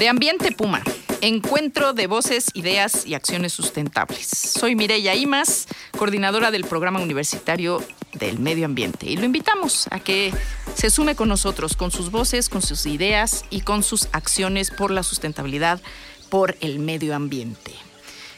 [0.00, 0.82] De Ambiente Puma,
[1.20, 4.28] encuentro de voces, ideas y acciones sustentables.
[4.28, 5.66] Soy Mireya Imas,
[5.98, 10.32] coordinadora del Programa Universitario del Medio Ambiente, y lo invitamos a que
[10.74, 14.90] se sume con nosotros, con sus voces, con sus ideas y con sus acciones por
[14.90, 15.82] la sustentabilidad,
[16.30, 17.74] por el medio ambiente.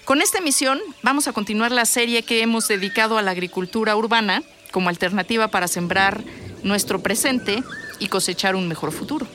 [0.04, 4.42] Con esta emisión vamos a continuar la serie que hemos dedicado a la agricultura urbana
[4.72, 6.24] como alternativa para sembrar
[6.64, 7.62] nuestro presente
[8.00, 9.28] y cosechar un mejor futuro.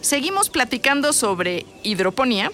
[0.00, 2.50] Seguimos platicando sobre hidroponía,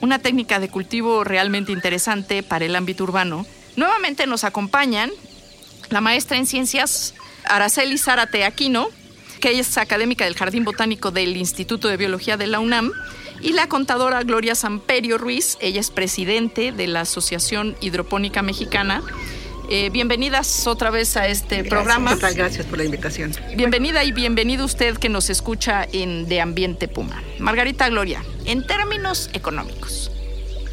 [0.00, 3.46] una técnica de cultivo realmente interesante para el ámbito urbano.
[3.76, 5.10] Nuevamente nos acompañan
[5.90, 8.88] la maestra en ciencias Araceli Zárate Aquino,
[9.40, 12.92] que es académica del Jardín Botánico del Instituto de Biología de la UNAM,
[13.40, 19.02] y la contadora Gloria Samperio Ruiz, ella es presidente de la Asociación Hidropónica Mexicana
[19.68, 22.14] eh, bienvenidas otra vez a este programa.
[22.14, 23.32] Muchas gracias por la invitación.
[23.54, 27.22] Bienvenida y bienvenido usted que nos escucha en De Ambiente Puma.
[27.38, 30.10] Margarita Gloria, en términos económicos,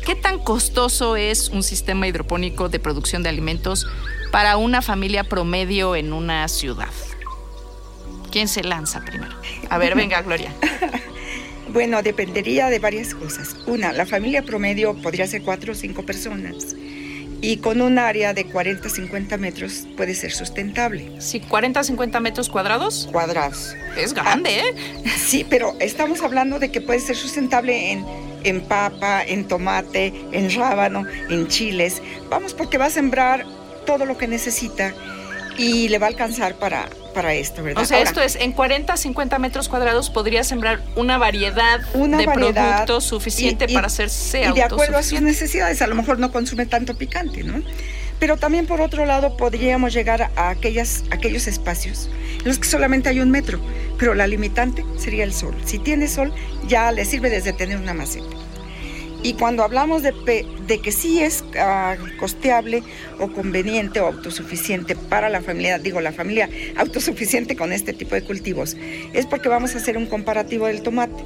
[0.05, 3.85] ¿qué tan costoso es un sistema hidropónico de producción de alimentos
[4.31, 6.93] para una familia promedio en una ciudad?
[8.31, 9.35] ¿Quién se lanza primero?
[9.69, 10.53] A ver, venga, Gloria.
[11.73, 13.57] bueno, dependería de varias cosas.
[13.65, 16.75] Una, la familia promedio podría ser cuatro o cinco personas
[17.45, 21.11] y con un área de 40 50 metros puede ser sustentable.
[21.19, 23.07] Sí, 40 50 metros cuadrados.
[23.11, 23.75] Cuadrados.
[23.95, 24.75] Es grande, ¿eh?
[25.15, 28.03] Sí, pero estamos hablando de que puede ser sustentable en,
[28.43, 32.01] en papa, en tomate, en rábano, en chiles.
[32.31, 33.45] Vamos, porque va a sembrar
[33.85, 34.95] todo lo que necesita
[35.57, 37.83] y le va a alcanzar para, para esto, ¿verdad?
[37.83, 43.03] O sea, esto es, en 40, 50 metros cuadrados podría sembrar una variedad de productos
[43.03, 46.95] suficiente para hacerse Y de acuerdo a sus necesidades, a lo mejor no consume tanto
[46.95, 47.61] picante, ¿no?
[48.19, 53.09] Pero también por otro lado podríamos llegar a aquellas, aquellos espacios en los que solamente
[53.09, 53.59] hay un metro,
[53.97, 55.55] pero la limitante sería el sol.
[55.65, 56.33] Si tiene sol,
[56.67, 58.44] ya le sirve desde tener una maceta.
[59.25, 60.13] Y cuando hablamos de,
[60.83, 62.83] que sí es ah, costeable
[63.19, 66.47] o conveniente o autosuficiente para la familia, digo la familia
[66.77, 68.77] autosuficiente con este tipo de cultivos,
[69.13, 71.23] es porque vamos a hacer un comparativo del tomate.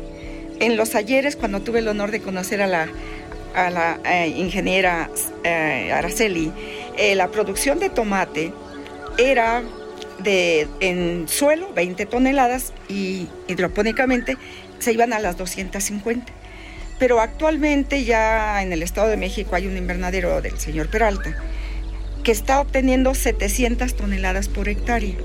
[0.61, 2.87] En los ayeres, cuando tuve el honor de conocer a la,
[3.53, 5.09] a la eh, ingeniera
[5.43, 6.53] eh, Araceli,
[6.97, 8.53] eh, la producción de tomate
[9.17, 9.61] era
[10.19, 14.37] de en suelo 20 toneladas y hidropónicamente
[14.79, 16.39] se iban a las 250
[16.99, 21.35] pero actualmente ya en el Estado de México hay un invernadero del señor Peralta
[22.23, 25.15] que está obteniendo 700 toneladas por hectárea.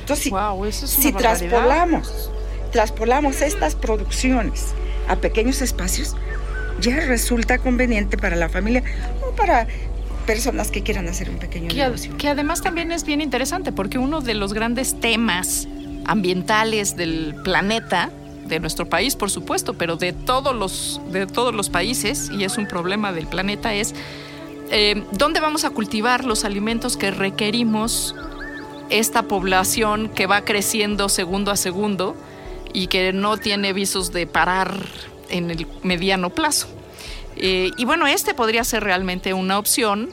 [0.00, 0.32] Entonces,
[0.74, 2.30] si, traspolamos,
[2.72, 4.74] traspolamos estas producciones
[5.08, 6.16] a pequeños espacios,
[6.80, 8.82] ya resulta conveniente para la familia
[9.22, 9.68] o para
[10.26, 12.16] personas que quieran hacer un pequeño negocio.
[12.16, 15.68] Que además también es bien interesante porque uno de los grandes temas
[16.04, 18.10] ambientales del planeta
[18.46, 22.58] de nuestro país, por supuesto, pero de todos los, de todos los países, y es
[22.58, 23.94] un problema del planeta, es
[24.70, 28.14] eh, dónde vamos a cultivar los alimentos que requerimos
[28.90, 32.16] esta población que va creciendo segundo a segundo
[32.72, 34.74] y que no tiene visos de parar
[35.30, 36.68] en el mediano plazo.
[37.36, 40.10] Eh, y bueno, este podría ser realmente una opción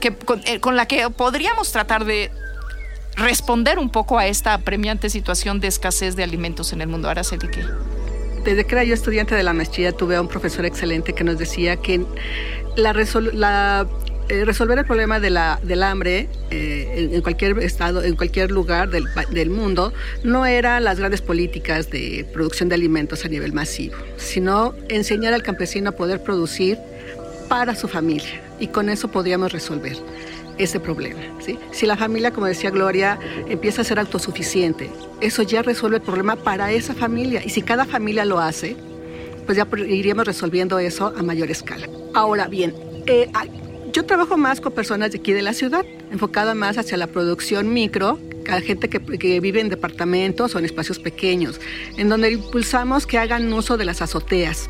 [0.00, 2.30] que, con, eh, con la que podríamos tratar de
[3.16, 7.12] responder un poco a esta apremiante situación de escasez de alimentos en el mundo.
[7.22, 7.64] Se qué.
[8.44, 11.38] Desde que era yo estudiante de la maestría tuve a un profesor excelente que nos
[11.38, 12.04] decía que
[12.76, 13.86] la,
[14.28, 18.90] eh, resolver el problema de la, del hambre eh, en, cualquier estado, en cualquier lugar
[18.90, 23.96] del, del, mundo, no era las grandes políticas de producción de alimentos a nivel masivo,
[24.16, 26.78] sino enseñar al campesino a poder producir
[27.48, 29.96] para su familia y con eso podríamos resolver
[30.58, 31.20] ese problema.
[31.72, 33.18] Si la familia, como decía Gloria,
[33.48, 34.90] empieza a ser autosuficiente,
[35.20, 37.42] eso ya resuelve el problema para esa familia.
[37.44, 38.76] Y si cada familia lo hace,
[39.46, 41.88] pues ya iríamos resolviendo eso a mayor escala.
[42.14, 42.74] Ahora bien,
[43.06, 43.30] eh,
[43.92, 47.72] yo trabajo más con personas de aquí de la ciudad, enfocada más hacia la producción
[47.72, 48.18] micro,
[48.50, 51.60] a gente que, que, vive en departamentos o en espacios pequeños,
[51.96, 54.68] en donde impulsamos que hagan uso de las azoteas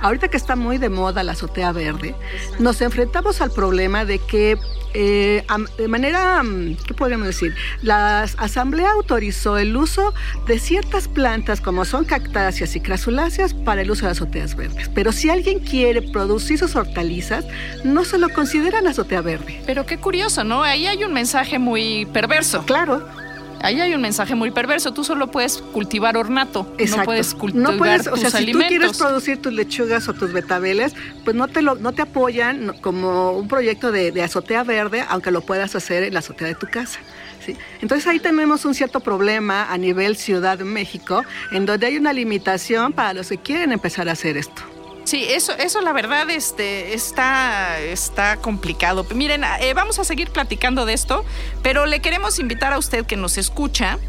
[0.00, 2.14] ahorita que está muy de moda la azotea verde,
[2.58, 4.58] nos enfrentamos al problema de que
[4.94, 5.44] eh,
[5.76, 6.40] de manera,
[6.86, 7.54] ¿qué podríamos decir?
[7.82, 10.14] La Asamblea autorizó el uso
[10.46, 14.88] de ciertas plantas como son cactáceas y crasuláceas para el uso de azoteas verdes.
[14.94, 17.44] Pero si alguien quiere producir sus hortalizas,
[17.82, 19.62] no se lo consideran azotea verde.
[19.66, 20.62] Pero qué curioso, ¿no?
[20.62, 22.64] Ahí hay un mensaje muy perverso.
[22.64, 23.23] Claro.
[23.64, 24.92] Ahí hay un mensaje muy perverso.
[24.92, 26.70] Tú solo puedes cultivar ornato.
[26.76, 26.98] Exacto.
[26.98, 28.62] No puedes cultivar no puedes, o sea, tus si alimentos.
[28.62, 30.92] tú quieres producir tus lechugas o tus betabeles,
[31.24, 35.30] pues no te lo, no te apoyan como un proyecto de, de azotea verde, aunque
[35.30, 37.00] lo puedas hacer en la azotea de tu casa.
[37.44, 37.56] ¿sí?
[37.80, 42.12] Entonces ahí tenemos un cierto problema a nivel Ciudad de México, en donde hay una
[42.12, 44.73] limitación para los que quieren empezar a hacer esto.
[45.14, 49.06] Sí, eso, eso la verdad este, está, está complicado.
[49.14, 51.24] Miren, eh, vamos a seguir platicando de esto,
[51.62, 54.00] pero le queremos invitar a usted que nos escucha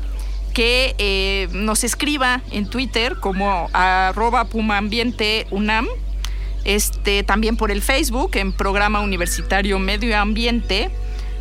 [0.56, 5.86] que eh, nos escriba en Twitter como arroba pumaambiente unam,
[6.64, 10.90] este, también por el Facebook en Programa Universitario Medio Ambiente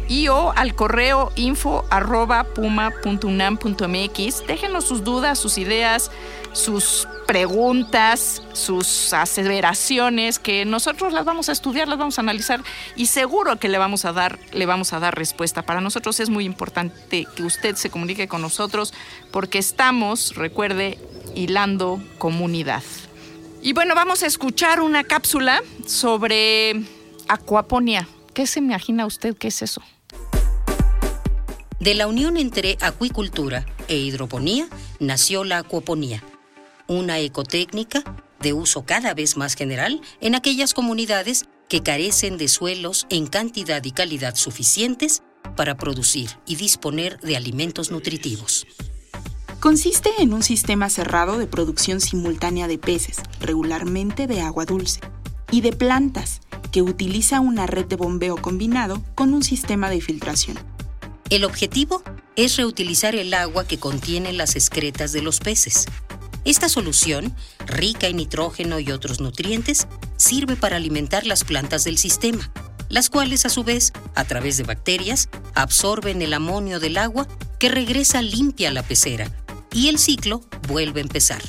[0.08, 4.46] y o al correo info arroba puma.unam.mx.
[4.46, 6.10] Déjenos sus dudas, sus ideas,
[6.52, 12.62] sus preguntas, sus aseveraciones, que nosotros las vamos a estudiar, las vamos a analizar
[12.96, 15.62] y seguro que le vamos a dar, le vamos a dar respuesta.
[15.62, 18.92] Para nosotros es muy importante que usted se comunique con nosotros
[19.32, 20.98] porque estamos, recuerde,
[21.34, 22.82] hilando comunidad.
[23.62, 26.84] Y bueno, vamos a escuchar una cápsula sobre
[27.28, 28.06] acuaponía.
[28.34, 29.80] ¿Qué se imagina usted qué es eso?
[31.78, 34.66] De la unión entre acuicultura e hidroponía
[34.98, 36.24] nació la acuaponía,
[36.88, 38.02] una ecotécnica
[38.40, 43.84] de uso cada vez más general en aquellas comunidades que carecen de suelos en cantidad
[43.84, 45.22] y calidad suficientes
[45.54, 48.66] para producir y disponer de alimentos nutritivos.
[49.60, 55.00] Consiste en un sistema cerrado de producción simultánea de peces, regularmente de agua dulce,
[55.50, 56.40] y de plantas,
[56.74, 60.58] que utiliza una red de bombeo combinado con un sistema de filtración.
[61.30, 62.02] El objetivo
[62.34, 65.86] es reutilizar el agua que contiene las excretas de los peces.
[66.44, 67.32] Esta solución,
[67.64, 69.86] rica en nitrógeno y otros nutrientes,
[70.16, 72.50] sirve para alimentar las plantas del sistema,
[72.88, 77.28] las cuales a su vez, a través de bacterias, absorben el amonio del agua
[77.60, 79.30] que regresa limpia a la pecera
[79.72, 81.42] y el ciclo vuelve a empezar.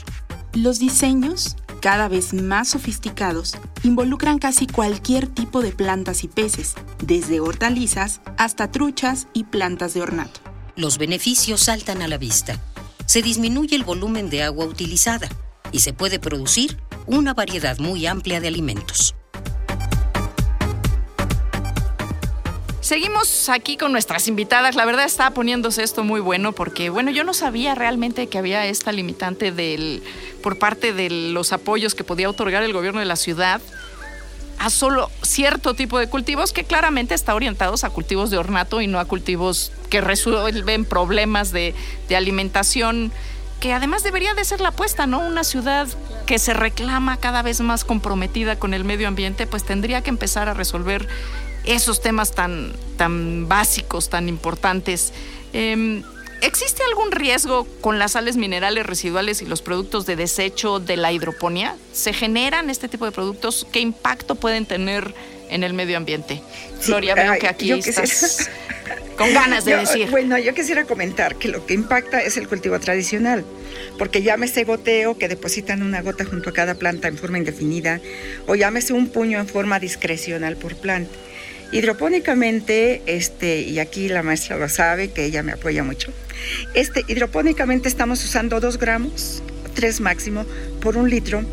[0.54, 3.54] Los diseños, cada vez más sofisticados,
[3.84, 10.02] involucran casi cualquier tipo de plantas y peces, desde hortalizas hasta truchas y plantas de
[10.02, 10.40] ornato.
[10.76, 12.60] Los beneficios saltan a la vista.
[13.06, 15.30] Se disminuye el volumen de agua utilizada
[15.72, 19.15] y se puede producir una variedad muy amplia de alimentos.
[22.86, 24.76] Seguimos aquí con nuestras invitadas.
[24.76, 28.68] La verdad está poniéndose esto muy bueno porque, bueno, yo no sabía realmente que había
[28.68, 30.04] esta limitante del,
[30.44, 33.60] por parte de los apoyos que podía otorgar el gobierno de la ciudad
[34.60, 38.86] a solo cierto tipo de cultivos que claramente está orientados a cultivos de ornato y
[38.86, 41.74] no a cultivos que resuelven problemas de,
[42.08, 43.12] de alimentación
[43.60, 45.22] que además debería de ser la apuesta, ¿no?
[45.22, 45.88] Una ciudad
[46.28, 50.50] que se reclama cada vez más comprometida con el medio ambiente, pues tendría que empezar
[50.50, 51.08] a resolver
[51.66, 55.14] esos temas tan, tan básicos, tan importantes.
[55.54, 56.04] Eh,
[56.42, 61.12] ¿Existe algún riesgo con las sales minerales residuales y los productos de desecho de la
[61.12, 61.76] hidroponía?
[61.94, 63.66] ¿Se generan este tipo de productos?
[63.72, 65.14] ¿Qué impacto pueden tener
[65.50, 66.42] en el medio ambiente?
[66.80, 68.50] Sí, Gloria, veo ay, que aquí estás
[69.18, 70.12] con ganas de Yo, decir.
[70.12, 73.46] Bueno, yo quisiera comentar que lo que impacta es el cultivo tradicional,
[73.98, 78.02] porque llámese goteo, que depositan una gota junto a cada planta en forma indefinida,
[78.46, 81.16] o llámese un puño en forma discrecional por planta.
[81.72, 86.12] Hidropónicamente, este, y aquí la maestra lo sabe, que ella me apoya mucho,
[86.74, 89.42] este, hidropónicamente estamos usando 2 gramos,
[89.74, 90.46] 3 máximo,
[90.82, 91.44] por un litro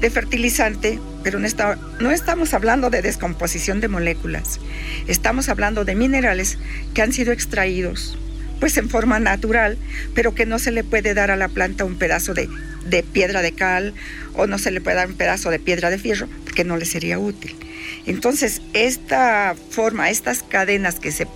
[0.00, 4.60] de fertilizante, pero no, está- no estamos hablando de descomposición de moléculas,
[5.08, 6.58] estamos hablando de minerales
[6.94, 8.18] que han sido extraídos
[8.60, 9.76] pues en forma natural,
[10.14, 12.48] pero que no se le puede dar a la planta un pedazo de,
[12.86, 13.92] de piedra de cal
[14.34, 16.86] o no se le puede dar un pedazo de piedra de fierro, porque no le
[16.86, 17.54] sería útil.
[18.06, 21.26] Entonces, esta forma, estas cadenas que se,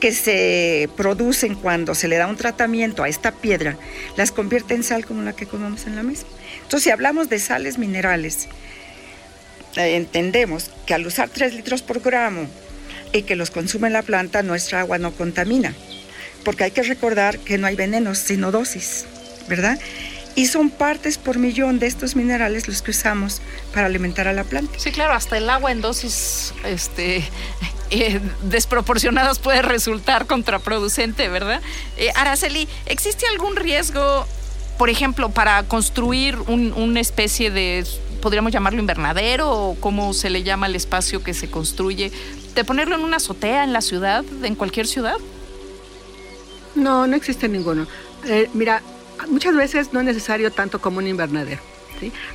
[0.00, 3.76] que se producen cuando se le da un tratamiento a esta piedra,
[4.16, 6.26] las convierte en sal como la que comemos en la mesa.
[6.62, 8.48] Entonces, si hablamos de sales minerales,
[9.76, 12.48] eh, entendemos que al usar 3 litros por gramo
[13.12, 15.74] y que los consume la planta, nuestra agua no contamina.
[16.44, 19.04] Porque hay que recordar que no hay venenos, sino dosis,
[19.48, 19.78] ¿verdad?
[20.36, 23.40] Y son partes por millón de estos minerales los que usamos
[23.72, 24.78] para alimentar a la planta.
[24.78, 27.24] Sí, claro, hasta el agua en dosis este,
[27.90, 31.62] eh, desproporcionadas puede resultar contraproducente, ¿verdad?
[31.96, 34.26] Eh, Araceli, ¿existe algún riesgo,
[34.76, 37.86] por ejemplo, para construir un- una especie de,
[38.20, 42.12] podríamos llamarlo invernadero o cómo se le llama el espacio que se construye,
[42.54, 45.16] de ponerlo en una azotea en la ciudad, en cualquier ciudad?
[46.74, 47.86] No, no existe ninguno.
[48.26, 48.82] Eh, mira,
[49.28, 51.60] muchas veces no es necesario tanto como un invernadero.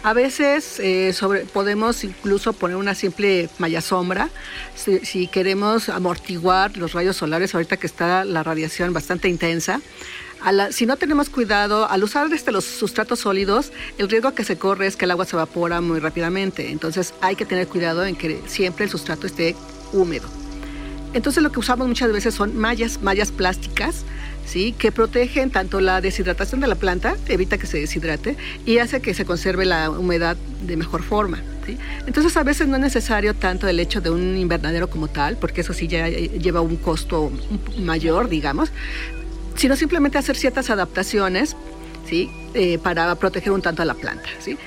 [0.04, 1.14] A veces eh,
[1.54, 4.30] podemos incluso poner una simple malla sombra
[4.76, 9.82] si, queremos amortiguar los rayos solares ahorita que está la radiación bastante intensa.
[10.72, 14.88] si no tenemos cuidado, al usar desde los sustratos sólidos, el riesgo que se corre
[14.88, 16.72] es que el agua se evapora muy rápidamente.
[16.72, 19.56] Entonces hay que tener cuidado en que siempre el sustrato esté
[19.94, 20.28] húmedo.
[21.14, 24.06] Entonces lo que usamos muchas veces son mallas, mallas plásticas
[24.46, 24.74] ¿sí?
[24.74, 29.14] que protegen tanto la deshidratación de la planta, evita que se deshidrate y hace que
[29.14, 31.42] se conserve la humedad de mejor forma.
[32.06, 35.62] Entonces a veces no es necesario tanto el hecho de un invernadero como tal, porque
[35.62, 37.32] eso sí ya lleva un costo
[37.80, 38.72] mayor, digamos,
[39.56, 41.56] sino simplemente hacer ciertas adaptaciones
[42.08, 42.30] ¿sí?
[42.54, 44.28] Eh, para proteger un tanto a la planta.
[44.40, 44.58] ¿sí?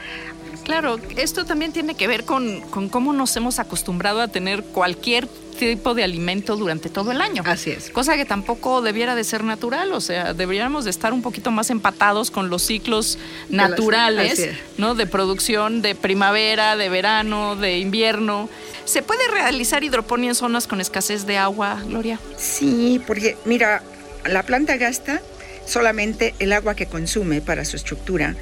[0.64, 5.28] Claro, esto también tiene que ver con, con, cómo nos hemos acostumbrado a tener cualquier
[5.54, 7.42] tipo de alimento durante todo el año.
[7.47, 7.90] Así es.
[7.90, 11.71] Cosa que tampoco debiera de ser natural, o sea, deberíamos de estar un poquito más
[11.71, 13.18] empatados con los ciclos
[13.49, 14.94] naturales, ¿no?
[14.94, 18.49] De producción de primavera, de verano, de invierno.
[18.85, 22.18] ¿Se puede realizar hidroponía en zonas con escasez de agua, Gloria?
[22.37, 23.83] Sí, porque mira,
[24.26, 25.21] la planta gasta
[25.66, 28.35] solamente el agua que consume para su estructura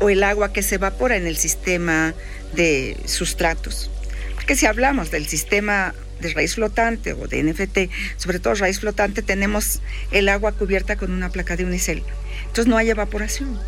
[0.00, 2.14] o el agua que se evapora en el sistema
[2.54, 3.90] de sustratos.
[4.34, 9.22] Porque si hablamos del sistema de raíz flotante o de NFT, sobre todo raíz flotante,
[9.22, 9.80] tenemos
[10.10, 12.02] el agua cubierta con una placa de unicel.
[12.46, 13.58] Entonces no hay evaporación.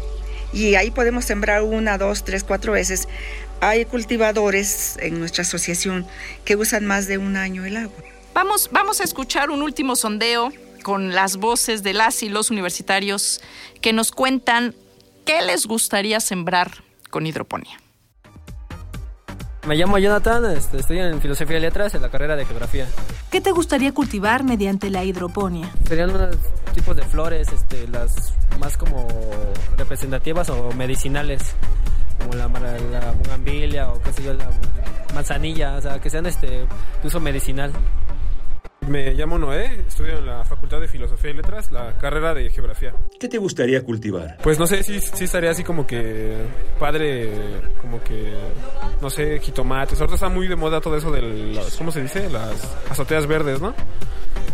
[0.52, 3.08] Y ahí podemos sembrar una, dos, tres, cuatro veces.
[3.60, 6.06] Hay cultivadores en nuestra asociación
[6.44, 7.96] que usan más de un año el agua.
[8.34, 13.40] Vamos, vamos a escuchar un último sondeo con las voces de las y los universitarios
[13.80, 14.74] que nos cuentan
[15.24, 16.70] qué les gustaría sembrar
[17.10, 17.78] con hidroponía.
[19.66, 22.88] Me llamo Jonathan, estoy en Filosofía y Letras en la carrera de Geografía.
[23.30, 25.70] ¿Qué te gustaría cultivar mediante la hidroponía?
[25.86, 26.36] Serían unos
[26.74, 29.06] tipos de flores, este, las más como
[29.76, 31.54] representativas o medicinales,
[32.18, 34.50] como la, la bugambilia o qué sé yo, la
[35.14, 36.66] manzanilla, o sea, que sean este, de
[37.04, 37.72] uso medicinal.
[38.88, 42.92] Me llamo Noé, estudio en la Facultad de Filosofía y Letras, la carrera de Geografía.
[43.18, 44.38] ¿Qué te gustaría cultivar?
[44.42, 46.36] Pues no sé, sí, sí estaría así como que
[46.78, 47.30] padre,
[47.80, 48.34] como que,
[49.00, 50.00] no sé, jitomates.
[50.00, 52.28] Ahorita está muy de moda todo eso de las, ¿cómo se dice?
[52.28, 53.72] Las azoteas verdes, ¿no?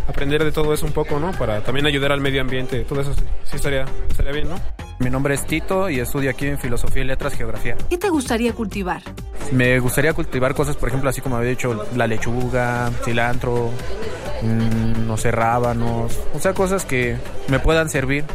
[0.07, 1.31] Aprender de todo eso un poco, ¿no?
[1.31, 2.81] Para también ayudar al medio ambiente.
[2.81, 4.88] Todo eso sí, estaría, estaría bien, ¿no?
[4.99, 7.77] Mi nombre es Tito y estudio aquí en Filosofía y Letras, Geografía.
[7.89, 9.01] ¿Qué te gustaría cultivar?
[9.53, 13.71] Me gustaría cultivar cosas, por ejemplo, así como había dicho, la lechuga, cilantro,
[14.41, 18.25] mm, no sé, rábanos, o sea, cosas que me puedan servir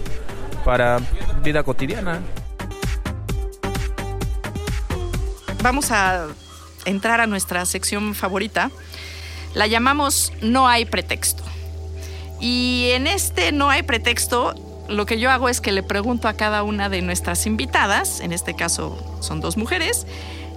[0.65, 1.01] para
[1.43, 2.21] vida cotidiana.
[5.63, 6.29] Vamos a
[6.87, 8.71] entrar a nuestra sección favorita.
[9.53, 11.43] La llamamos No hay pretexto.
[12.41, 14.55] Y en este No hay pretexto
[14.89, 18.33] lo que yo hago es que le pregunto a cada una de nuestras invitadas, en
[18.33, 20.07] este caso son dos mujeres,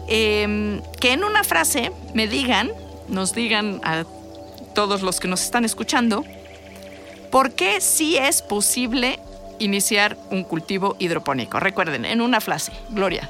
[0.07, 2.71] em, que en una frase me digan,
[3.07, 4.05] nos digan a
[4.73, 6.23] todos los que nos están escuchando,
[7.31, 9.19] por qué sí es posible
[9.59, 11.59] iniciar un cultivo hidropónico.
[11.59, 13.29] Recuerden, en una frase, Gloria.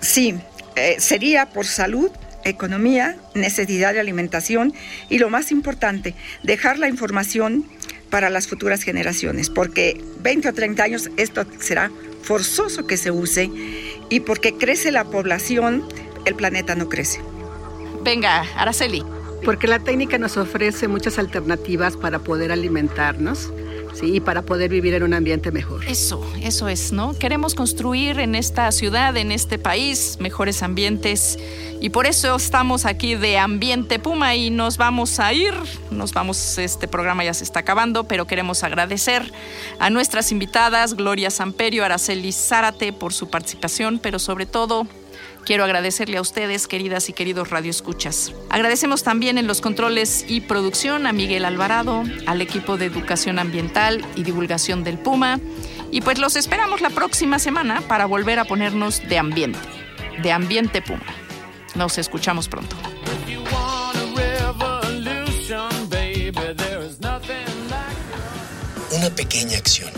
[0.00, 0.34] Sí,
[0.76, 2.10] eh, sería por salud,
[2.44, 4.72] economía, necesidad de alimentación
[5.08, 7.66] y lo más importante, dejar la información
[8.10, 11.90] para las futuras generaciones, porque 20 o 30 años esto será
[12.22, 13.50] forzoso que se use
[14.08, 15.86] y porque crece la población,
[16.24, 17.20] el planeta no crece.
[18.02, 19.04] Venga, Araceli.
[19.44, 23.52] Porque la técnica nos ofrece muchas alternativas para poder alimentarnos
[23.94, 24.16] ¿sí?
[24.16, 25.84] y para poder vivir en un ambiente mejor.
[25.86, 27.14] Eso, eso es, ¿no?
[27.18, 31.38] Queremos construir en esta ciudad, en este país, mejores ambientes
[31.80, 35.54] y por eso estamos aquí de Ambiente Puma y nos vamos a ir,
[35.92, 39.32] nos vamos, este programa ya se está acabando, pero queremos agradecer
[39.78, 44.88] a nuestras invitadas, Gloria Samperio, Araceli Zárate, por su participación, pero sobre todo
[45.48, 48.34] Quiero agradecerle a ustedes, queridas y queridos radioescuchas.
[48.50, 54.04] Agradecemos también en los controles y producción a Miguel Alvarado, al equipo de educación ambiental
[54.14, 55.40] y divulgación del Puma.
[55.90, 59.58] Y pues los esperamos la próxima semana para volver a ponernos de ambiente,
[60.22, 61.00] de ambiente Puma.
[61.74, 62.76] Nos escuchamos pronto.
[68.90, 69.97] Una pequeña acción.